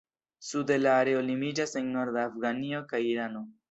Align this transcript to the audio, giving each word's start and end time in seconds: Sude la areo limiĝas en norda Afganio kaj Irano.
Sude 0.47 0.77
la 0.85 0.95
areo 1.03 1.21
limiĝas 1.29 1.79
en 1.83 1.95
norda 1.99 2.27
Afganio 2.33 2.85
kaj 2.93 3.07
Irano. 3.15 3.51